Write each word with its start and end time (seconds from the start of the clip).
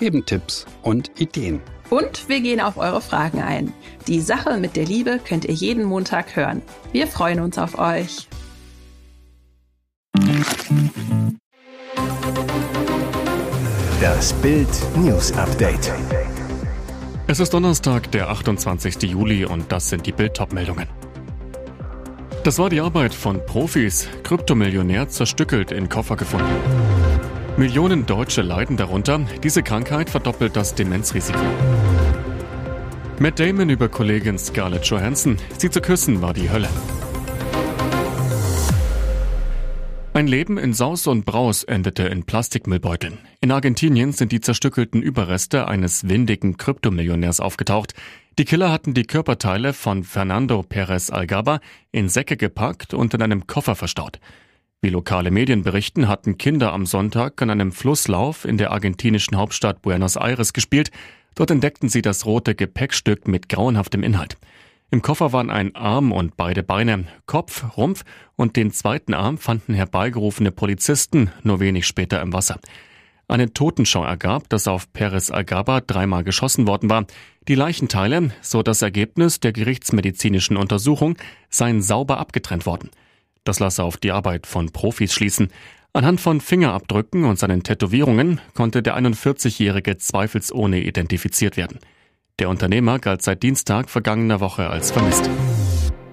geben 0.00 0.26
Tipps 0.26 0.66
und 0.82 1.20
Ideen. 1.20 1.60
Und 1.90 2.28
wir 2.28 2.40
gehen 2.40 2.60
auf 2.60 2.76
eure 2.76 3.00
Fragen 3.00 3.40
ein. 3.40 3.72
Die 4.06 4.20
Sache 4.20 4.56
mit 4.56 4.74
der 4.74 4.86
Liebe 4.86 5.20
könnt 5.24 5.44
ihr 5.44 5.54
jeden 5.54 5.84
Montag 5.84 6.34
hören. 6.34 6.62
Wir 6.90 7.06
freuen 7.06 7.40
uns 7.40 7.58
auf 7.58 7.78
euch. 7.78 8.28
Das 14.00 14.32
Bild 14.34 14.68
News 14.96 15.32
Update. 15.32 15.92
Es 17.26 17.38
ist 17.38 17.52
Donnerstag, 17.52 18.10
der 18.12 18.30
28. 18.30 19.02
Juli 19.02 19.44
und 19.44 19.70
das 19.70 19.88
sind 19.88 20.06
die 20.06 20.12
Bild 20.12 20.40
meldungen 20.52 20.88
Das 22.42 22.58
war 22.58 22.70
die 22.70 22.80
Arbeit 22.80 23.14
von 23.14 23.44
Profis. 23.44 24.08
Kryptomillionär 24.22 25.08
zerstückelt 25.08 25.70
in 25.70 25.88
Koffer 25.88 26.16
gefunden. 26.16 26.99
Millionen 27.56 28.06
Deutsche 28.06 28.42
leiden 28.42 28.76
darunter. 28.76 29.20
Diese 29.42 29.62
Krankheit 29.62 30.08
verdoppelt 30.08 30.56
das 30.56 30.74
Demenzrisiko. 30.74 31.38
Matt 33.18 33.38
Damon 33.38 33.68
über 33.68 33.88
Kollegin 33.88 34.38
Scarlett 34.38 34.86
Johansson. 34.86 35.36
Sie 35.58 35.68
zu 35.68 35.80
küssen 35.80 36.22
war 36.22 36.32
die 36.32 36.48
Hölle. 36.50 36.68
Ein 40.12 40.26
Leben 40.26 40.58
in 40.58 40.74
Saus 40.74 41.06
und 41.06 41.24
Braus 41.24 41.64
endete 41.64 42.04
in 42.04 42.24
Plastikmüllbeuteln. 42.24 43.18
In 43.40 43.52
Argentinien 43.52 44.12
sind 44.12 44.32
die 44.32 44.40
zerstückelten 44.40 45.02
Überreste 45.02 45.68
eines 45.68 46.08
windigen 46.08 46.56
Kryptomillionärs 46.56 47.40
aufgetaucht. 47.40 47.94
Die 48.38 48.44
Killer 48.44 48.72
hatten 48.72 48.94
die 48.94 49.04
Körperteile 49.04 49.72
von 49.72 50.02
Fernando 50.02 50.62
Perez 50.62 51.10
Algaba 51.10 51.60
in 51.92 52.08
Säcke 52.08 52.36
gepackt 52.36 52.94
und 52.94 53.14
in 53.14 53.22
einem 53.22 53.46
Koffer 53.46 53.76
verstaut. 53.76 54.18
Wie 54.82 54.88
lokale 54.88 55.30
Medien 55.30 55.62
berichten, 55.62 56.08
hatten 56.08 56.38
Kinder 56.38 56.72
am 56.72 56.86
Sonntag 56.86 57.42
an 57.42 57.50
einem 57.50 57.70
Flusslauf 57.70 58.46
in 58.46 58.56
der 58.56 58.70
argentinischen 58.70 59.36
Hauptstadt 59.36 59.82
Buenos 59.82 60.16
Aires 60.16 60.54
gespielt. 60.54 60.90
Dort 61.34 61.50
entdeckten 61.50 61.90
sie 61.90 62.00
das 62.00 62.24
rote 62.24 62.54
Gepäckstück 62.54 63.28
mit 63.28 63.50
grauenhaftem 63.50 64.02
Inhalt. 64.02 64.38
Im 64.90 65.02
Koffer 65.02 65.34
waren 65.34 65.50
ein 65.50 65.76
Arm 65.76 66.12
und 66.12 66.38
beide 66.38 66.62
Beine, 66.62 67.04
Kopf, 67.26 67.76
Rumpf 67.76 68.04
und 68.36 68.56
den 68.56 68.72
zweiten 68.72 69.12
Arm 69.12 69.36
fanden 69.36 69.74
herbeigerufene 69.74 70.50
Polizisten 70.50 71.30
nur 71.42 71.60
wenig 71.60 71.86
später 71.86 72.22
im 72.22 72.32
Wasser. 72.32 72.58
Eine 73.28 73.52
Totenschau 73.52 74.02
ergab, 74.02 74.48
dass 74.48 74.66
auf 74.66 74.90
Perez 74.94 75.30
Algaba 75.30 75.82
dreimal 75.82 76.24
geschossen 76.24 76.66
worden 76.66 76.88
war. 76.88 77.04
Die 77.48 77.54
Leichenteile, 77.54 78.30
so 78.40 78.62
das 78.62 78.80
Ergebnis 78.80 79.40
der 79.40 79.52
gerichtsmedizinischen 79.52 80.56
Untersuchung, 80.56 81.18
seien 81.50 81.82
sauber 81.82 82.16
abgetrennt 82.16 82.64
worden. 82.64 82.88
Das 83.44 83.58
lasse 83.58 83.82
auf 83.82 83.96
die 83.96 84.12
Arbeit 84.12 84.46
von 84.46 84.70
Profis 84.70 85.12
schließen. 85.12 85.48
Anhand 85.92 86.20
von 86.20 86.40
Fingerabdrücken 86.40 87.24
und 87.24 87.38
seinen 87.38 87.62
Tätowierungen 87.62 88.40
konnte 88.54 88.82
der 88.82 88.96
41-Jährige 88.96 89.96
zweifelsohne 89.96 90.80
identifiziert 90.82 91.56
werden. 91.56 91.78
Der 92.38 92.48
Unternehmer 92.48 92.98
galt 92.98 93.22
seit 93.22 93.42
Dienstag 93.42 93.90
vergangener 93.90 94.40
Woche 94.40 94.70
als 94.70 94.90
vermisst. 94.90 95.28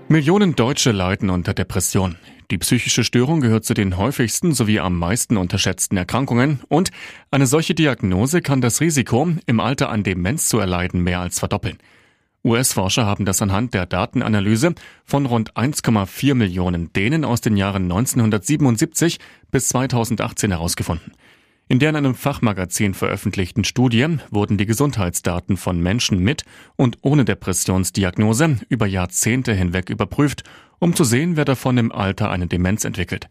Millionen 0.09 0.55
Deutsche 0.55 0.91
leiden 0.91 1.29
unter 1.29 1.53
Depression. 1.53 2.15
Die 2.49 2.57
psychische 2.57 3.03
Störung 3.03 3.41
gehört 3.41 3.65
zu 3.65 3.73
den 3.73 3.97
häufigsten 3.97 4.53
sowie 4.53 4.79
am 4.79 4.97
meisten 4.97 5.35
unterschätzten 5.35 5.97
Erkrankungen 5.97 6.61
und 6.69 6.91
eine 7.29 7.45
solche 7.45 7.75
Diagnose 7.75 8.41
kann 8.41 8.61
das 8.61 8.79
Risiko, 8.79 9.27
im 9.45 9.59
Alter 9.59 9.89
an 9.89 10.03
Demenz 10.03 10.47
zu 10.47 10.59
erleiden, 10.59 11.01
mehr 11.01 11.19
als 11.19 11.39
verdoppeln. 11.39 11.77
US-Forscher 12.47 13.05
haben 13.05 13.25
das 13.25 13.41
anhand 13.41 13.73
der 13.73 13.85
Datenanalyse 13.85 14.73
von 15.05 15.25
rund 15.25 15.53
1,4 15.53 16.33
Millionen 16.33 16.91
Dänen 16.93 17.25
aus 17.25 17.41
den 17.41 17.57
Jahren 17.57 17.83
1977 17.83 19.19
bis 19.51 19.67
2018 19.69 20.51
herausgefunden. 20.51 21.11
In 21.69 21.79
der 21.79 21.89
in 21.89 21.97
einem 21.97 22.15
Fachmagazin 22.15 22.93
veröffentlichten 22.93 23.65
Studie 23.65 24.07
wurden 24.31 24.57
die 24.57 24.65
Gesundheitsdaten 24.65 25.57
von 25.57 25.81
Menschen 25.81 26.19
mit 26.19 26.43
und 26.77 26.99
ohne 27.01 27.25
Depressionsdiagnose 27.25 28.57
über 28.69 28.87
Jahrzehnte 28.87 29.53
hinweg 29.53 29.89
überprüft, 29.89 30.43
um 30.79 30.95
zu 30.95 31.03
sehen, 31.03 31.35
wer 31.35 31.43
davon 31.43 31.77
im 31.77 31.91
Alter 31.91 32.29
eine 32.31 32.47
Demenz 32.47 32.85
entwickelt. 32.85 33.27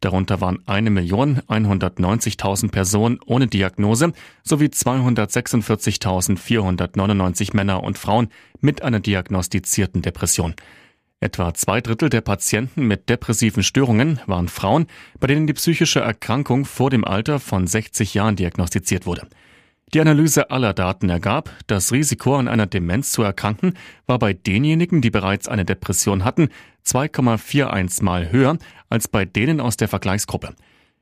Darunter 0.00 0.40
waren 0.40 0.58
1.190.000 0.64 2.70
Personen 2.70 3.20
ohne 3.26 3.46
Diagnose 3.46 4.12
sowie 4.42 4.66
246.499 4.66 7.54
Männer 7.54 7.82
und 7.82 7.98
Frauen 7.98 8.28
mit 8.60 8.82
einer 8.82 9.00
diagnostizierten 9.00 10.02
Depression. 10.02 10.54
Etwa 11.22 11.52
zwei 11.52 11.82
Drittel 11.82 12.08
der 12.08 12.22
Patienten 12.22 12.86
mit 12.86 13.10
depressiven 13.10 13.62
Störungen 13.62 14.20
waren 14.26 14.48
Frauen, 14.48 14.86
bei 15.18 15.26
denen 15.26 15.46
die 15.46 15.52
psychische 15.52 16.00
Erkrankung 16.00 16.64
vor 16.64 16.88
dem 16.88 17.04
Alter 17.04 17.38
von 17.38 17.66
60 17.66 18.14
Jahren 18.14 18.36
diagnostiziert 18.36 19.04
wurde. 19.04 19.28
Die 19.92 20.00
Analyse 20.00 20.52
aller 20.52 20.72
Daten 20.72 21.08
ergab, 21.08 21.50
das 21.66 21.90
Risiko 21.90 22.36
an 22.36 22.46
einer 22.46 22.66
Demenz 22.66 23.10
zu 23.10 23.22
erkranken 23.22 23.74
war 24.06 24.20
bei 24.20 24.32
denjenigen, 24.32 25.00
die 25.00 25.10
bereits 25.10 25.48
eine 25.48 25.64
Depression 25.64 26.24
hatten, 26.24 26.48
2,41 26.86 28.04
mal 28.04 28.30
höher 28.30 28.56
als 28.88 29.08
bei 29.08 29.24
denen 29.24 29.60
aus 29.60 29.76
der 29.76 29.88
Vergleichsgruppe. 29.88 30.54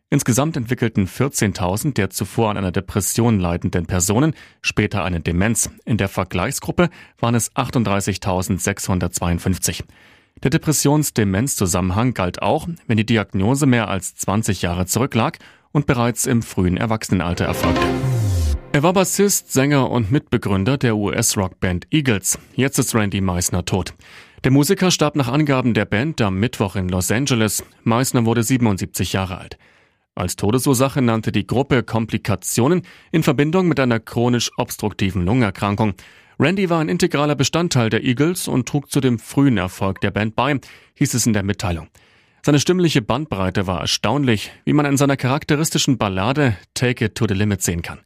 Insgesamt 0.09 0.57
entwickelten 0.57 1.07
14.000 1.07 1.93
der 1.93 2.09
zuvor 2.09 2.49
an 2.49 2.57
einer 2.57 2.73
Depression 2.73 3.39
leidenden 3.39 3.85
Personen 3.85 4.33
später 4.63 5.05
eine 5.05 5.21
Demenz. 5.21 5.69
In 5.85 5.99
der 5.99 6.09
Vergleichsgruppe 6.09 6.89
waren 7.19 7.35
es 7.35 7.55
38.652. 7.57 9.85
Der 10.43 10.51
Depressions-Demenz-Zusammenhang 10.51 12.15
galt 12.15 12.41
auch, 12.41 12.67
wenn 12.87 12.97
die 12.97 13.05
Diagnose 13.05 13.67
mehr 13.67 13.89
als 13.89 14.15
20 14.15 14.63
Jahre 14.63 14.87
zurücklag 14.87 15.39
und 15.73 15.87
bereits 15.87 16.25
im 16.25 16.41
frühen 16.41 16.79
Erwachsenenalter 16.79 17.45
erfolgte. 17.45 17.87
Er 18.71 18.83
war 18.83 18.93
Bassist, 18.93 19.51
Sänger 19.51 19.91
und 19.91 20.13
Mitbegründer 20.13 20.77
der 20.77 20.97
US-Rockband 20.97 21.87
Eagles. 21.91 22.39
Jetzt 22.55 22.79
ist 22.79 22.95
Randy 22.95 23.21
Meisner 23.23 23.65
tot. 23.65 23.95
Der 24.45 24.53
Musiker 24.53 24.91
starb 24.91 25.17
nach 25.17 25.29
Angaben 25.29 25.73
der 25.73 25.87
Band 25.87 26.21
am 26.21 26.39
Mittwoch 26.39 26.77
in 26.77 26.89
Los 26.89 27.11
Angeles. 27.11 27.65
Meisner 27.83 28.27
wurde 28.27 28.43
77 28.43 29.15
Jahre 29.15 29.39
alt. 29.39 29.59
Als 30.15 30.37
Todesursache 30.37 31.01
nannte 31.01 31.33
die 31.33 31.47
Gruppe 31.47 31.83
Komplikationen 31.83 32.83
in 33.11 33.23
Verbindung 33.23 33.69
mit 33.69 33.81
einer 33.81 34.01
chronisch 34.01 34.51
obstruktiven 34.59 35.25
Lungenerkrankung. 35.25 35.95
Randy 36.39 36.69
war 36.69 36.81
ein 36.81 36.91
integraler 36.91 37.37
Bestandteil 37.37 37.89
der 37.89 38.05
Eagles 38.05 38.49
und 38.49 38.69
trug 38.69 38.91
zu 38.91 39.01
dem 39.01 39.19
frühen 39.19 39.57
Erfolg 39.57 40.01
der 40.03 40.11
Band 40.11 40.37
bei, 40.37 40.61
hieß 40.95 41.15
es 41.15 41.27
in 41.27 41.33
der 41.33 41.43
Mitteilung. 41.43 41.89
Seine 42.45 42.61
stimmliche 42.61 43.03
Bandbreite 43.03 43.67
war 43.67 43.81
erstaunlich, 43.81 44.53
wie 44.65 44.73
man 44.73 44.87
in 44.87 44.97
seiner 44.97 45.17
charakteristischen 45.17 45.99
Ballade 45.99 46.57
Take 46.75 47.07
It 47.07 47.15
to 47.15 47.27
the 47.27 47.35
Limit 47.35 47.63
sehen 47.63 47.83
kann. 47.83 48.01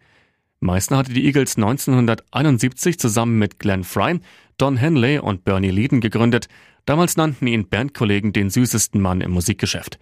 Meistens 0.63 0.97
hatte 0.97 1.13
die 1.13 1.25
Eagles 1.27 1.57
1971 1.57 2.97
zusammen 2.97 3.37
mit 3.37 3.59
Glenn 3.59 3.83
Fry, 3.83 4.21
Don 4.59 4.77
Henley 4.77 5.19
und 5.19 5.45
Bernie 5.45 5.73
Leadon 5.73 6.01
gegründet. 6.01 6.47
Damals 6.85 7.17
nannten 7.17 7.49
ihn 7.49 7.69
Bandkollegen 7.69 8.33
den 8.33 8.49
süßesten 8.49 9.01
Mann 9.01 9.23
im 9.23 9.33
Musikgeschäft. 9.33 9.99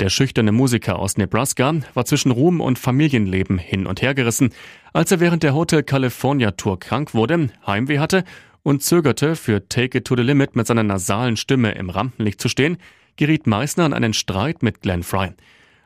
Der 0.00 0.10
schüchterne 0.10 0.52
Musiker 0.52 0.98
aus 0.98 1.16
Nebraska 1.16 1.76
war 1.94 2.04
zwischen 2.04 2.32
Ruhm 2.32 2.60
und 2.60 2.78
Familienleben 2.78 3.56
hin 3.56 3.86
und 3.86 4.02
her 4.02 4.12
gerissen, 4.12 4.50
als 4.92 5.10
er 5.10 5.20
während 5.20 5.42
der 5.42 5.54
Hotel 5.54 5.82
California 5.82 6.50
Tour 6.50 6.78
krank 6.78 7.14
wurde, 7.14 7.48
Heimweh 7.66 7.98
hatte 7.98 8.24
und 8.62 8.82
zögerte, 8.82 9.36
für 9.36 9.70
Take 9.70 9.96
It 9.98 10.04
to 10.04 10.16
the 10.16 10.22
Limit 10.22 10.54
mit 10.54 10.66
seiner 10.66 10.82
nasalen 10.82 11.38
Stimme 11.38 11.72
im 11.72 11.88
Rampenlicht 11.88 12.42
zu 12.42 12.50
stehen, 12.50 12.76
geriet 13.16 13.46
Meissner 13.46 13.86
an 13.86 13.94
einen 13.94 14.12
Streit 14.12 14.62
mit 14.62 14.82
Glenn 14.82 15.02
Fry. 15.02 15.30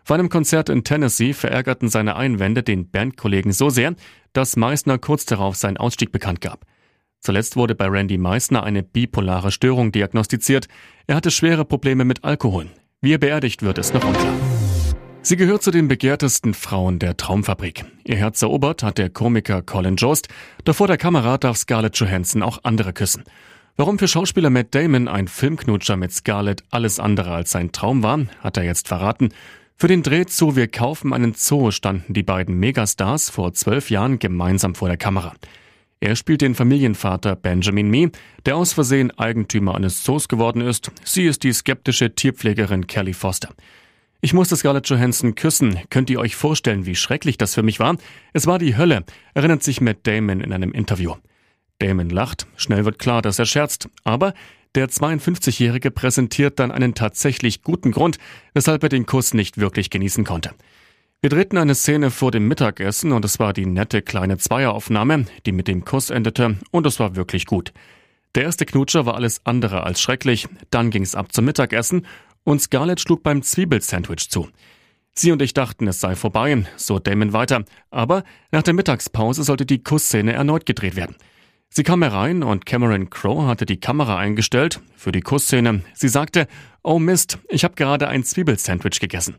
Vor 0.08 0.14
einem 0.14 0.30
Konzert 0.30 0.70
in 0.70 0.84
Tennessee 0.84 1.34
verärgerten 1.34 1.90
seine 1.90 2.16
Einwände 2.16 2.62
den 2.62 2.90
Bandkollegen 2.90 3.52
so 3.52 3.68
sehr, 3.68 3.94
dass 4.32 4.56
Meissner 4.56 4.96
kurz 4.96 5.26
darauf 5.26 5.54
seinen 5.54 5.76
Ausstieg 5.76 6.12
bekannt 6.12 6.40
gab. 6.40 6.64
Zuletzt 7.20 7.56
wurde 7.56 7.74
bei 7.74 7.88
Randy 7.88 8.16
Meissner 8.16 8.62
eine 8.62 8.82
bipolare 8.82 9.52
Störung 9.52 9.92
diagnostiziert. 9.92 10.66
Er 11.06 11.16
hatte 11.16 11.30
schwere 11.30 11.66
Probleme 11.66 12.06
mit 12.06 12.24
Alkohol. 12.24 12.70
Wie 13.02 13.12
er 13.12 13.18
beerdigt 13.18 13.62
wird, 13.62 13.76
ist 13.76 13.92
noch 13.92 14.02
unklar. 14.02 14.32
Sie 15.20 15.36
gehört 15.36 15.62
zu 15.62 15.70
den 15.70 15.88
begehrtesten 15.88 16.54
Frauen 16.54 16.98
der 16.98 17.18
Traumfabrik. 17.18 17.84
Ihr 18.04 18.16
Herz 18.16 18.40
erobert 18.40 18.82
hat 18.82 18.96
der 18.96 19.10
Komiker 19.10 19.60
Colin 19.60 19.96
Jost, 19.96 20.28
doch 20.64 20.74
vor 20.74 20.86
der 20.86 20.96
Kamera 20.96 21.36
darf 21.36 21.58
Scarlett 21.58 21.98
Johansson 21.98 22.42
auch 22.42 22.60
andere 22.62 22.94
küssen. 22.94 23.24
Warum 23.76 23.98
für 23.98 24.08
Schauspieler 24.08 24.48
Matt 24.48 24.74
Damon 24.74 25.06
ein 25.06 25.28
Filmknutscher 25.28 25.98
mit 25.98 26.12
Scarlett 26.12 26.64
alles 26.70 26.98
andere 26.98 27.34
als 27.34 27.50
sein 27.50 27.72
Traum 27.72 28.02
war, 28.02 28.20
hat 28.40 28.56
er 28.56 28.64
jetzt 28.64 28.88
verraten. 28.88 29.28
Für 29.80 29.86
den 29.86 30.02
Dreh 30.02 30.26
zu 30.26 30.56
Wir 30.56 30.66
kaufen 30.66 31.12
einen 31.12 31.34
Zoo 31.34 31.70
standen 31.70 32.12
die 32.12 32.24
beiden 32.24 32.58
Megastars 32.58 33.30
vor 33.30 33.52
zwölf 33.52 33.90
Jahren 33.90 34.18
gemeinsam 34.18 34.74
vor 34.74 34.88
der 34.88 34.96
Kamera. 34.96 35.36
Er 36.00 36.16
spielt 36.16 36.40
den 36.40 36.56
Familienvater 36.56 37.36
Benjamin 37.36 37.88
Mee, 37.88 38.10
der 38.44 38.56
aus 38.56 38.72
Versehen 38.72 39.16
Eigentümer 39.16 39.76
eines 39.76 40.02
Zoos 40.02 40.26
geworden 40.26 40.62
ist. 40.62 40.90
Sie 41.04 41.26
ist 41.26 41.44
die 41.44 41.52
skeptische 41.52 42.12
Tierpflegerin 42.12 42.88
Kelly 42.88 43.12
Foster. 43.12 43.50
Ich 44.20 44.32
musste 44.32 44.56
Scarlett 44.56 44.88
Johansson 44.88 45.36
küssen. 45.36 45.78
Könnt 45.90 46.10
ihr 46.10 46.18
euch 46.18 46.34
vorstellen, 46.34 46.84
wie 46.84 46.96
schrecklich 46.96 47.38
das 47.38 47.54
für 47.54 47.62
mich 47.62 47.78
war? 47.78 47.98
Es 48.32 48.48
war 48.48 48.58
die 48.58 48.76
Hölle, 48.76 49.04
erinnert 49.34 49.62
sich 49.62 49.80
Matt 49.80 49.98
Damon 50.02 50.40
in 50.40 50.52
einem 50.52 50.72
Interview. 50.72 51.14
Damon 51.78 52.10
lacht, 52.10 52.48
schnell 52.56 52.84
wird 52.84 52.98
klar, 52.98 53.22
dass 53.22 53.38
er 53.38 53.46
scherzt, 53.46 53.88
aber 54.02 54.34
der 54.78 54.88
52-Jährige 54.88 55.90
präsentiert 55.90 56.60
dann 56.60 56.70
einen 56.70 56.94
tatsächlich 56.94 57.64
guten 57.64 57.90
Grund, 57.90 58.16
weshalb 58.54 58.84
er 58.84 58.88
den 58.88 59.06
Kuss 59.06 59.34
nicht 59.34 59.58
wirklich 59.58 59.90
genießen 59.90 60.22
konnte. 60.22 60.52
Wir 61.20 61.30
drehten 61.30 61.58
eine 61.58 61.74
Szene 61.74 62.12
vor 62.12 62.30
dem 62.30 62.46
Mittagessen 62.46 63.10
und 63.10 63.24
es 63.24 63.40
war 63.40 63.52
die 63.52 63.66
nette 63.66 64.02
kleine 64.02 64.38
Zweieraufnahme, 64.38 65.24
die 65.46 65.50
mit 65.50 65.66
dem 65.66 65.84
Kuss 65.84 66.10
endete 66.10 66.58
und 66.70 66.86
es 66.86 67.00
war 67.00 67.16
wirklich 67.16 67.46
gut. 67.46 67.72
Der 68.36 68.44
erste 68.44 68.66
Knutscher 68.66 69.04
war 69.04 69.16
alles 69.16 69.40
andere 69.42 69.82
als 69.82 70.00
schrecklich, 70.00 70.46
dann 70.70 70.90
ging's 70.90 71.16
ab 71.16 71.32
zum 71.32 71.46
Mittagessen 71.46 72.06
und 72.44 72.62
Scarlett 72.62 73.00
schlug 73.00 73.24
beim 73.24 73.42
Zwiebelsandwich 73.42 74.30
zu. 74.30 74.46
Sie 75.12 75.32
und 75.32 75.42
ich 75.42 75.54
dachten, 75.54 75.88
es 75.88 75.98
sei 75.98 76.14
vorbei, 76.14 76.64
so 76.76 77.00
Damon 77.00 77.32
weiter, 77.32 77.64
aber 77.90 78.22
nach 78.52 78.62
der 78.62 78.74
Mittagspause 78.74 79.42
sollte 79.42 79.66
die 79.66 79.82
Kussszene 79.82 80.34
erneut 80.34 80.66
gedreht 80.66 80.94
werden. 80.94 81.16
Sie 81.70 81.82
kam 81.82 82.02
herein 82.02 82.42
und 82.42 82.66
Cameron 82.66 83.10
Crowe 83.10 83.46
hatte 83.46 83.66
die 83.66 83.78
Kamera 83.78 84.16
eingestellt 84.16 84.80
für 84.96 85.12
die 85.12 85.20
Kussszene. 85.20 85.82
Sie 85.94 86.08
sagte, 86.08 86.48
oh 86.82 86.98
Mist, 86.98 87.38
ich 87.48 87.62
habe 87.62 87.74
gerade 87.74 88.08
ein 88.08 88.24
Zwiebelsandwich 88.24 89.00
gegessen. 89.00 89.36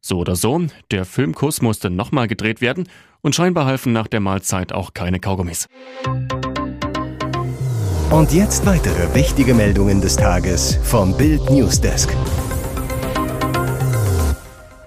So 0.00 0.18
oder 0.18 0.36
so, 0.36 0.60
der 0.90 1.04
Filmkuss 1.04 1.60
musste 1.60 1.90
nochmal 1.90 2.28
gedreht 2.28 2.60
werden 2.60 2.88
und 3.20 3.34
scheinbar 3.34 3.66
halfen 3.66 3.92
nach 3.92 4.06
der 4.06 4.20
Mahlzeit 4.20 4.72
auch 4.72 4.94
keine 4.94 5.20
Kaugummis. 5.20 5.66
Und 8.10 8.32
jetzt 8.32 8.64
weitere 8.64 9.14
wichtige 9.14 9.52
Meldungen 9.52 10.00
des 10.00 10.16
Tages 10.16 10.78
vom 10.82 11.16
Bild 11.16 11.50
Newsdesk. 11.50 12.08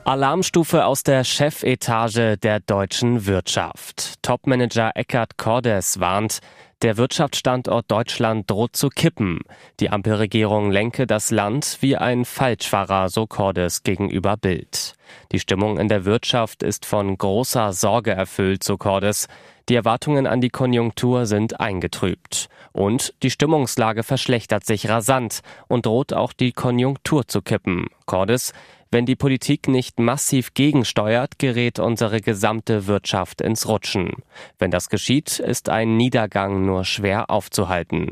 Alarmstufe 0.05 0.85
aus 0.85 1.03
der 1.03 1.23
Chefetage 1.23 2.37
der 2.37 2.59
deutschen 2.59 3.27
Wirtschaft. 3.27 4.15
Topmanager 4.23 4.91
Eckhard 4.95 5.37
Cordes 5.37 5.99
warnt, 5.99 6.39
der 6.81 6.97
Wirtschaftsstandort 6.97 7.91
Deutschland 7.91 8.49
droht 8.49 8.75
zu 8.75 8.89
kippen. 8.89 9.41
Die 9.79 9.89
Ampelregierung 9.89 10.71
lenke 10.71 11.05
das 11.05 11.29
Land 11.29 11.77
wie 11.81 11.95
ein 11.95 12.25
Falschfahrer, 12.25 13.09
so 13.09 13.27
Cordes 13.27 13.83
gegenüber 13.83 14.35
Bild. 14.35 14.95
Die 15.31 15.39
Stimmung 15.39 15.77
in 15.77 15.89
der 15.89 16.05
Wirtschaft 16.05 16.63
ist 16.63 16.85
von 16.85 17.17
großer 17.17 17.73
Sorge 17.73 18.11
erfüllt, 18.11 18.63
so 18.63 18.77
Cordes. 18.77 19.27
Die 19.69 19.75
Erwartungen 19.75 20.25
an 20.25 20.41
die 20.41 20.49
Konjunktur 20.49 21.27
sind 21.27 21.59
eingetrübt. 21.59 22.49
Und 22.71 23.13
die 23.21 23.29
Stimmungslage 23.29 24.03
verschlechtert 24.03 24.65
sich 24.65 24.89
rasant 24.89 25.41
und 25.67 25.85
droht 25.85 26.13
auch 26.13 26.33
die 26.33 26.51
Konjunktur 26.51 27.27
zu 27.27 27.41
kippen. 27.41 27.87
Cordes, 28.05 28.53
wenn 28.91 29.05
die 29.05 29.15
Politik 29.15 29.69
nicht 29.69 29.99
massiv 29.99 30.53
gegensteuert, 30.53 31.39
gerät 31.39 31.79
unsere 31.79 32.19
gesamte 32.19 32.87
Wirtschaft 32.87 33.39
ins 33.41 33.67
Rutschen. 33.67 34.11
Wenn 34.59 34.69
das 34.69 34.89
geschieht, 34.89 35.39
ist 35.39 35.69
ein 35.69 35.95
Niedergang 35.95 36.65
nur 36.65 36.83
schwer 36.83 37.29
aufzuhalten. 37.29 38.09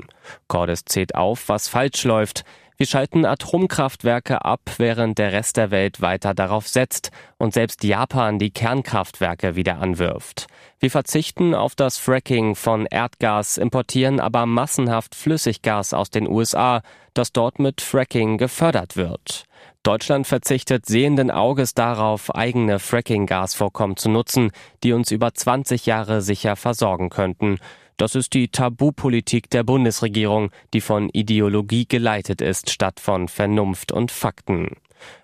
Cordes 0.48 0.86
zählt 0.86 1.16
auf, 1.16 1.50
was 1.50 1.68
falsch 1.68 2.06
läuft. 2.06 2.46
Wir 2.82 2.88
schalten 2.88 3.26
Atomkraftwerke 3.26 4.46
ab, 4.46 4.62
während 4.78 5.18
der 5.18 5.34
Rest 5.34 5.58
der 5.58 5.70
Welt 5.70 6.00
weiter 6.00 6.34
darauf 6.34 6.66
setzt 6.66 7.12
und 7.38 7.54
selbst 7.54 7.84
Japan 7.84 8.40
die 8.40 8.52
Kernkraftwerke 8.52 9.58
wieder 9.58 9.80
anwirft. 9.80 10.48
Wir 10.80 10.90
verzichten 10.90 11.54
auf 11.54 11.76
das 11.76 11.98
Fracking 11.98 12.56
von 12.56 12.86
Erdgas, 12.86 13.58
importieren 13.58 14.22
aber 14.22 14.46
massenhaft 14.46 15.14
Flüssiggas 15.14 15.94
aus 15.94 16.10
den 16.10 16.26
USA, 16.26 16.82
das 17.14 17.34
dort 17.34 17.60
mit 17.60 17.82
Fracking 17.82 18.38
gefördert 18.38 18.96
wird. 18.96 19.44
Deutschland 19.84 20.26
verzichtet 20.26 20.86
sehenden 20.86 21.32
Auges 21.32 21.74
darauf, 21.74 22.34
eigene 22.34 22.80
Fracking-Gasvorkommen 22.80 23.98
zu 23.98 24.10
nutzen, 24.10 24.52
die 24.86 24.94
uns 24.94 25.12
über 25.12 25.34
20 25.34 25.86
Jahre 25.86 26.22
sicher 26.22 26.56
versorgen 26.56 27.10
könnten. 27.10 27.60
Das 28.00 28.16
ist 28.16 28.34
die 28.34 28.48
Tabupolitik 28.48 29.50
der 29.50 29.64
Bundesregierung, 29.64 30.52
die 30.74 30.80
von 30.80 31.10
Ideologie 31.10 31.86
geleitet 31.86 32.40
ist, 32.40 32.70
statt 32.70 33.02
von 33.02 33.28
Vernunft 33.28 33.92
und 33.92 34.10
Fakten. 34.10 34.78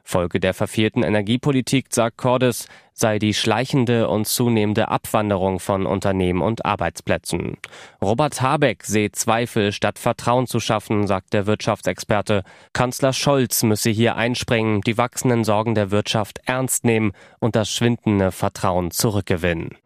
Folge 0.04 0.42
der 0.42 0.54
verfehlten 0.54 1.01
Energiepolitik, 1.01 1.86
sagt 1.89 2.18
Cordes, 2.18 2.68
sei 2.92 3.18
die 3.18 3.33
schleichende 3.33 4.10
und 4.10 4.27
zunehmende 4.27 4.89
Abwanderung 4.89 5.62
von 5.62 5.86
Unternehmen 5.86 6.42
und 6.42 6.66
Arbeitsplätzen. 6.66 7.56
Robert 8.01 8.42
Habeck 8.42 8.83
sehe 8.83 9.13
Zweifel 9.13 9.71
statt 9.71 9.98
Vertrauen 9.98 10.45
zu 10.45 10.60
schaffen, 10.60 11.07
sagt 11.07 11.31
der 11.31 11.45
Wirtschaftsexperte. 11.48 12.44
Kanzler 12.74 13.13
Scholz 13.13 13.63
müsse 13.63 13.89
hier 13.89 14.18
einspringen, 14.18 14.81
die 14.81 14.98
wachsenden 14.98 15.45
Sorgen 15.45 15.75
der 15.75 15.92
Wirtschaft 15.92 16.42
ernst 16.45 16.83
nehmen 16.83 17.13
und 17.39 17.56
das 17.56 17.71
schwindende 17.71 18.33
Vertrauen 18.33 18.92
zurückgewinnen. 18.92 19.78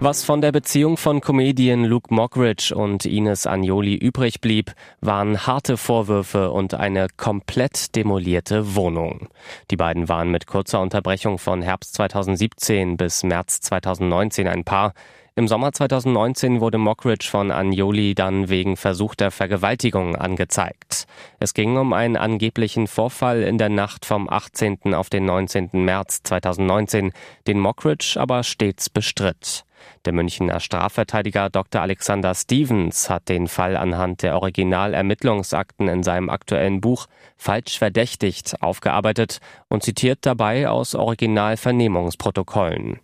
Was 0.00 0.22
von 0.22 0.40
der 0.40 0.52
Beziehung 0.52 0.96
von 0.96 1.20
Comedian 1.20 1.84
Luke 1.84 2.14
Mockridge 2.14 2.72
und 2.72 3.04
Ines 3.04 3.48
Agnoli 3.48 3.96
übrig 3.96 4.40
blieb, 4.40 4.72
waren 5.00 5.44
harte 5.44 5.76
Vorwürfe 5.76 6.52
und 6.52 6.74
eine 6.74 7.08
komplett 7.16 7.96
demolierte 7.96 8.76
Wohnung. 8.76 9.26
Die 9.72 9.76
beiden 9.76 10.08
waren 10.08 10.30
mit 10.30 10.46
kurzer 10.46 10.80
Unterbrechung 10.80 11.38
von 11.38 11.62
Herbst 11.62 11.94
2017 11.94 12.96
bis 12.96 13.24
März 13.24 13.60
2019 13.62 14.46
ein 14.46 14.62
Paar. 14.62 14.94
Im 15.34 15.48
Sommer 15.48 15.72
2019 15.72 16.60
wurde 16.60 16.78
Mockridge 16.78 17.26
von 17.28 17.50
Agnoli 17.50 18.14
dann 18.14 18.48
wegen 18.48 18.76
versuchter 18.76 19.32
Vergewaltigung 19.32 20.14
angezeigt. 20.14 21.06
Es 21.40 21.54
ging 21.54 21.76
um 21.76 21.92
einen 21.92 22.16
angeblichen 22.16 22.86
Vorfall 22.86 23.42
in 23.42 23.58
der 23.58 23.68
Nacht 23.68 24.04
vom 24.04 24.30
18. 24.30 24.94
auf 24.94 25.10
den 25.10 25.24
19. 25.24 25.70
März 25.72 26.22
2019, 26.22 27.10
den 27.48 27.58
Mockridge 27.58 28.14
aber 28.16 28.44
stets 28.44 28.88
bestritt. 28.88 29.64
Der 30.04 30.12
Münchner 30.12 30.60
Strafverteidiger 30.60 31.50
Dr. 31.50 31.82
Alexander 31.82 32.34
Stevens 32.34 33.10
hat 33.10 33.28
den 33.28 33.48
Fall 33.48 33.76
anhand 33.76 34.22
der 34.22 34.36
Originalermittlungsakten 34.36 35.88
in 35.88 36.02
seinem 36.02 36.30
aktuellen 36.30 36.80
Buch 36.80 37.06
Falsch 37.36 37.78
verdächtigt 37.78 38.62
aufgearbeitet 38.62 39.40
und 39.68 39.82
zitiert 39.82 40.20
dabei 40.22 40.68
aus 40.68 40.94
Originalvernehmungsprotokollen. 40.94 43.00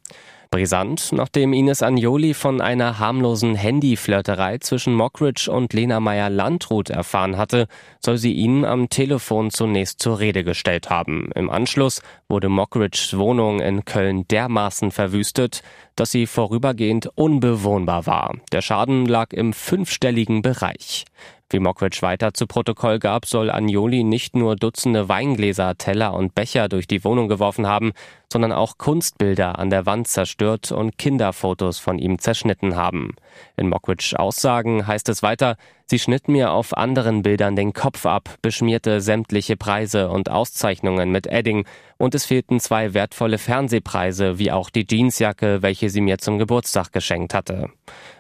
Brisant, 0.54 1.10
nachdem 1.10 1.52
Ines 1.52 1.82
Agnoli 1.82 2.32
von 2.32 2.60
einer 2.60 3.00
harmlosen 3.00 3.56
Handyflirterei 3.56 4.58
zwischen 4.58 4.94
Mockridge 4.94 5.50
und 5.50 5.72
Lena 5.72 5.98
Meyer-Landrut 5.98 6.90
erfahren 6.90 7.36
hatte, 7.36 7.66
soll 7.98 8.18
sie 8.18 8.34
ihn 8.34 8.64
am 8.64 8.88
Telefon 8.88 9.50
zunächst 9.50 9.98
zur 9.98 10.20
Rede 10.20 10.44
gestellt 10.44 10.90
haben. 10.90 11.32
Im 11.34 11.50
Anschluss 11.50 12.02
wurde 12.28 12.48
Mockridges 12.50 13.18
Wohnung 13.18 13.58
in 13.58 13.84
Köln 13.84 14.28
dermaßen 14.28 14.92
verwüstet, 14.92 15.62
dass 15.96 16.12
sie 16.12 16.28
vorübergehend 16.28 17.08
unbewohnbar 17.16 18.06
war. 18.06 18.36
Der 18.52 18.62
Schaden 18.62 19.06
lag 19.06 19.32
im 19.32 19.54
fünfstelligen 19.54 20.40
Bereich. 20.40 21.04
Wie 21.50 21.60
Mockridge 21.60 21.98
weiter 22.00 22.32
zu 22.34 22.46
Protokoll 22.46 22.98
gab, 22.98 23.26
soll 23.26 23.50
Agnoli 23.50 24.02
nicht 24.02 24.34
nur 24.34 24.56
Dutzende 24.56 25.08
Weingläser, 25.08 25.76
Teller 25.76 26.14
und 26.14 26.34
Becher 26.34 26.68
durch 26.68 26.86
die 26.86 27.04
Wohnung 27.04 27.28
geworfen 27.28 27.66
haben, 27.66 27.92
sondern 28.34 28.50
auch 28.50 28.78
Kunstbilder 28.78 29.60
an 29.60 29.70
der 29.70 29.86
Wand 29.86 30.08
zerstört 30.08 30.72
und 30.72 30.98
Kinderfotos 30.98 31.78
von 31.78 32.00
ihm 32.00 32.18
zerschnitten 32.18 32.74
haben. 32.74 33.14
In 33.56 33.68
Mockridge 33.68 34.18
Aussagen 34.18 34.88
heißt 34.88 35.08
es 35.08 35.22
weiter, 35.22 35.56
sie 35.86 36.00
schnitt 36.00 36.26
mir 36.26 36.50
auf 36.50 36.76
anderen 36.76 37.22
Bildern 37.22 37.54
den 37.54 37.72
Kopf 37.72 38.04
ab, 38.06 38.34
beschmierte 38.42 39.00
sämtliche 39.00 39.56
Preise 39.56 40.08
und 40.08 40.30
Auszeichnungen 40.30 41.12
mit 41.12 41.28
Edding 41.28 41.64
und 41.96 42.16
es 42.16 42.24
fehlten 42.24 42.58
zwei 42.58 42.92
wertvolle 42.92 43.38
Fernsehpreise 43.38 44.36
wie 44.40 44.50
auch 44.50 44.68
die 44.68 44.84
Jeansjacke, 44.84 45.62
welche 45.62 45.88
sie 45.88 46.00
mir 46.00 46.18
zum 46.18 46.40
Geburtstag 46.40 46.90
geschenkt 46.92 47.34
hatte. 47.34 47.70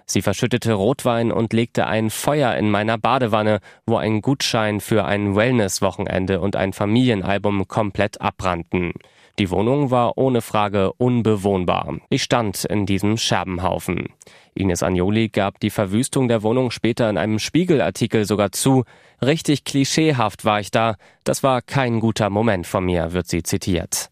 Sie 0.06 0.22
verschüttete 0.22 0.74
Rotwein 0.74 1.32
und 1.32 1.52
legte 1.52 1.88
ein 1.88 2.08
Feuer 2.08 2.54
in 2.54 2.70
meiner 2.70 2.98
Badewanne, 2.98 3.58
wo 3.84 3.96
ein 3.96 4.20
Gutschein 4.20 4.78
für 4.78 5.06
ein 5.06 5.34
Wellness-Wochenende 5.34 6.40
und 6.40 6.54
ein 6.54 6.72
Familienalbum 6.72 7.66
komplett 7.66 8.20
abbrannten. 8.20 8.92
Die 9.40 9.50
Wohnung 9.50 9.90
war 9.90 10.16
ohne 10.16 10.42
Frage 10.42 10.92
unbewohnbar. 10.92 11.98
Ich 12.08 12.22
stand 12.22 12.64
in 12.64 12.86
diesem 12.86 13.16
Scherbenhaufen. 13.16 14.10
Ines 14.54 14.84
Agnoli 14.84 15.28
gab 15.28 15.58
die 15.58 15.70
Verwüstung 15.70 16.28
der 16.28 16.44
Wohnung 16.44 16.70
später 16.70 17.10
in 17.10 17.18
einem 17.18 17.40
Spiegelartikel 17.40 18.26
sogar 18.26 18.52
zu. 18.52 18.84
Richtig 19.20 19.64
klischeehaft 19.64 20.44
war 20.44 20.60
ich 20.60 20.70
da. 20.70 20.94
Das 21.24 21.42
war 21.42 21.62
kein 21.62 21.98
guter 21.98 22.30
Moment 22.30 22.68
von 22.68 22.84
mir, 22.84 23.12
wird 23.12 23.26
sie 23.26 23.42
zitiert. 23.42 24.10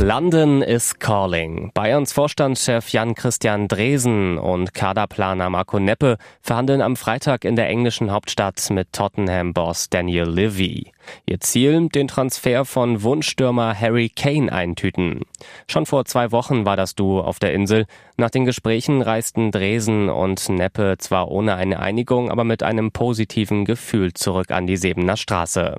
London 0.00 0.62
is 0.62 0.98
calling. 0.98 1.70
Bayerns 1.74 2.12
Vorstandschef 2.12 2.88
Jan-Christian 2.88 3.68
Dresen 3.68 4.38
und 4.38 4.72
Kaderplaner 4.72 5.50
Marco 5.50 5.78
Neppe 5.78 6.16
verhandeln 6.40 6.80
am 6.80 6.96
Freitag 6.96 7.44
in 7.44 7.54
der 7.54 7.68
englischen 7.68 8.10
Hauptstadt 8.10 8.70
mit 8.70 8.92
Tottenham-Boss 8.92 9.90
Daniel 9.90 10.28
Levy. 10.28 10.93
Ihr 11.26 11.40
Ziel, 11.40 11.88
den 11.88 12.08
Transfer 12.08 12.64
von 12.64 13.02
Wunschstürmer 13.02 13.78
Harry 13.78 14.08
Kane 14.08 14.52
eintüten. 14.52 15.22
Schon 15.66 15.86
vor 15.86 16.04
zwei 16.04 16.32
Wochen 16.32 16.64
war 16.64 16.76
das 16.76 16.94
Duo 16.94 17.20
auf 17.20 17.38
der 17.38 17.52
Insel. 17.52 17.86
Nach 18.16 18.30
den 18.30 18.44
Gesprächen 18.44 19.02
reisten 19.02 19.50
Dresen 19.50 20.08
und 20.08 20.48
Neppe 20.48 20.96
zwar 20.98 21.30
ohne 21.30 21.54
eine 21.54 21.80
Einigung, 21.80 22.30
aber 22.30 22.44
mit 22.44 22.62
einem 22.62 22.92
positiven 22.92 23.64
Gefühl 23.64 24.12
zurück 24.14 24.50
an 24.50 24.66
die 24.66 24.76
Sebener 24.76 25.16
Straße. 25.16 25.76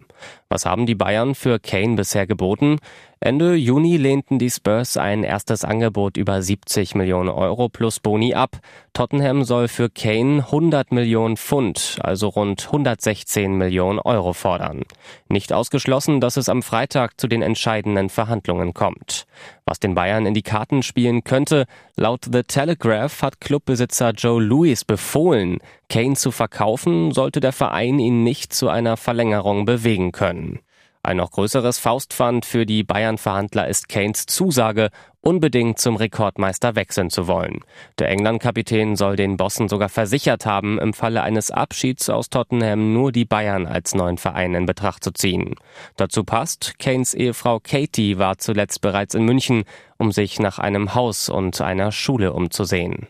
Was 0.49 0.65
haben 0.65 0.85
die 0.85 0.95
Bayern 0.95 1.35
für 1.35 1.59
Kane 1.59 1.95
bisher 1.95 2.27
geboten? 2.27 2.77
Ende 3.19 3.55
Juni 3.55 3.97
lehnten 3.97 4.37
die 4.37 4.51
Spurs 4.51 4.97
ein 4.97 5.23
erstes 5.23 5.63
Angebot 5.63 6.15
über 6.15 6.41
70 6.41 6.93
Millionen 6.93 7.29
Euro 7.29 7.69
plus 7.69 7.99
Boni 7.99 8.35
ab. 8.35 8.59
Tottenham 8.93 9.43
soll 9.43 9.67
für 9.67 9.89
Kane 9.89 10.43
100 10.45 10.91
Millionen 10.91 11.35
Pfund, 11.35 11.97
also 12.03 12.27
rund 12.27 12.65
116 12.67 13.57
Millionen 13.57 13.99
Euro 13.99 14.33
fordern. 14.33 14.83
Nicht 15.29 15.53
ausgeschlossen, 15.53 16.21
dass 16.21 16.37
es 16.37 16.49
am 16.49 16.61
Freitag 16.61 17.19
zu 17.19 17.27
den 17.27 17.41
entscheidenden 17.41 18.09
Verhandlungen 18.09 18.73
kommt. 18.73 19.25
Was 19.65 19.79
den 19.79 19.95
Bayern 19.95 20.25
in 20.25 20.33
die 20.33 20.41
Karten 20.41 20.83
spielen 20.83 21.23
könnte, 21.23 21.65
laut 21.95 22.25
The 22.31 22.43
Telegraph 22.43 23.21
hat 23.21 23.41
Clubbesitzer 23.41 24.11
Joe 24.11 24.41
Louis 24.41 24.85
befohlen, 24.85 25.59
Kane 25.89 26.15
zu 26.15 26.31
verkaufen, 26.31 27.11
sollte 27.11 27.39
der 27.39 27.53
Verein 27.53 27.99
ihn 27.99 28.23
nicht 28.23 28.53
zu 28.53 28.69
einer 28.69 28.97
Verlängerung 28.97 29.65
bewegen 29.65 30.11
können. 30.11 30.59
Ein 31.05 31.17
noch 31.17 31.29
größeres 31.29 31.77
Faustpfand 31.77 32.45
für 32.45 32.65
die 32.65 32.83
Bayern-Verhandler 32.83 33.67
ist 33.67 33.89
Kanes 33.89 34.25
Zusage, 34.25 34.89
unbedingt 35.21 35.77
zum 35.77 35.97
Rekordmeister 35.97 36.75
wechseln 36.75 37.11
zu 37.11 37.27
wollen. 37.27 37.59
Der 37.99 38.09
England-Kapitän 38.09 38.95
soll 38.95 39.15
den 39.15 39.37
Bossen 39.37 39.69
sogar 39.69 39.89
versichert 39.89 40.47
haben, 40.47 40.79
im 40.79 40.95
Falle 40.95 41.21
eines 41.21 41.51
Abschieds 41.51 42.09
aus 42.09 42.31
Tottenham 42.31 42.91
nur 42.93 43.11
die 43.11 43.25
Bayern 43.25 43.67
als 43.67 43.93
neuen 43.93 44.17
Verein 44.17 44.55
in 44.55 44.65
Betracht 44.65 45.03
zu 45.03 45.11
ziehen. 45.11 45.53
Dazu 45.95 46.23
passt, 46.23 46.79
Kanes 46.79 47.13
Ehefrau 47.13 47.59
Katie 47.59 48.17
war 48.17 48.39
zuletzt 48.39 48.81
bereits 48.81 49.13
in 49.13 49.25
München, 49.25 49.65
um 49.97 50.11
sich 50.11 50.39
nach 50.39 50.57
einem 50.57 50.95
Haus 50.95 51.29
und 51.29 51.61
einer 51.61 51.91
Schule 51.91 52.33
umzusehen. 52.33 53.09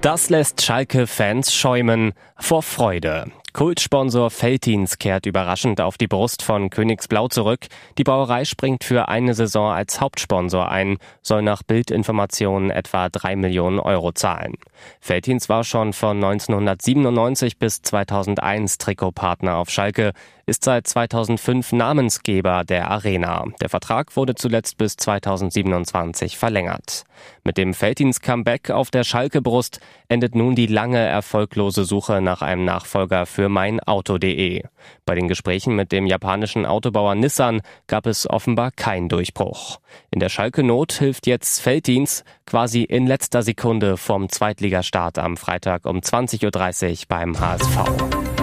Das 0.00 0.30
lässt 0.30 0.62
Schalke-Fans 0.62 1.52
schäumen 1.52 2.12
vor 2.38 2.62
Freude. 2.62 3.32
Kultsponsor 3.56 4.30
Feltins 4.30 4.98
kehrt 4.98 5.24
überraschend 5.24 5.80
auf 5.80 5.96
die 5.96 6.08
Brust 6.08 6.42
von 6.42 6.68
Königsblau 6.68 7.28
zurück. 7.28 7.68
Die 7.96 8.04
Brauerei 8.04 8.44
springt 8.44 8.84
für 8.84 9.08
eine 9.08 9.32
Saison 9.32 9.72
als 9.72 9.98
Hauptsponsor 9.98 10.70
ein, 10.70 10.98
soll 11.22 11.40
nach 11.40 11.62
Bildinformationen 11.62 12.68
etwa 12.68 13.08
drei 13.08 13.34
Millionen 13.34 13.78
Euro 13.78 14.12
zahlen. 14.12 14.58
Feltins 15.00 15.48
war 15.48 15.64
schon 15.64 15.94
von 15.94 16.22
1997 16.22 17.58
bis 17.58 17.80
2001 17.80 18.76
Trikotpartner 18.76 19.56
auf 19.56 19.70
Schalke, 19.70 20.12
ist 20.44 20.62
seit 20.62 20.86
2005 20.86 21.72
Namensgeber 21.72 22.62
der 22.62 22.90
Arena. 22.90 23.46
Der 23.60 23.68
Vertrag 23.68 24.16
wurde 24.16 24.34
zuletzt 24.34 24.76
bis 24.78 24.96
2027 24.96 26.36
verlängert. 26.36 27.04
Mit 27.42 27.56
dem 27.56 27.74
Feltins 27.74 28.20
Comeback 28.20 28.70
auf 28.70 28.90
der 28.90 29.02
Schalke-Brust 29.02 29.80
endet 30.08 30.34
nun 30.34 30.54
die 30.54 30.66
lange 30.66 30.98
erfolglose 30.98 31.84
Suche 31.84 32.20
nach 32.20 32.42
einem 32.42 32.64
Nachfolger 32.64 33.26
für 33.26 33.48
meinauto.de. 33.48 34.62
Bei 35.04 35.14
den 35.14 35.28
Gesprächen 35.28 35.74
mit 35.74 35.92
dem 35.92 36.06
japanischen 36.06 36.66
Autobauer 36.66 37.14
Nissan 37.14 37.62
gab 37.86 38.06
es 38.06 38.28
offenbar 38.28 38.70
keinen 38.70 39.08
Durchbruch. 39.08 39.78
In 40.10 40.20
der 40.20 40.28
Schalke-Not 40.28 40.92
hilft 40.92 41.26
jetzt 41.26 41.60
Feltins 41.60 42.24
quasi 42.46 42.82
in 42.82 43.06
letzter 43.06 43.42
Sekunde 43.42 43.96
vom 43.96 44.28
Zweitligastart 44.28 45.18
am 45.18 45.36
Freitag 45.36 45.86
um 45.86 45.98
20.30 45.98 46.44
Uhr 46.44 46.96
beim 47.08 47.38
HSV. 47.38 48.35